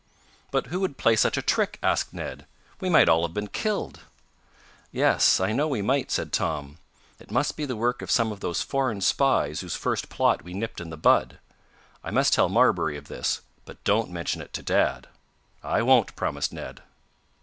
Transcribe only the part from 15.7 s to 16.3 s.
won't,"